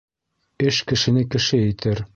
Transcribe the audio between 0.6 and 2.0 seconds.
Эш кешене кеше итер.